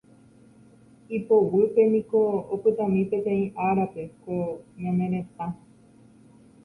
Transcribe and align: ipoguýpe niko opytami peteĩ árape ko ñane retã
ipoguýpe 1.17 1.81
niko 1.93 2.21
opytami 2.53 3.01
peteĩ 3.09 3.45
árape 3.67 4.03
ko 4.21 4.35
ñane 4.81 5.05
retã 5.13 5.45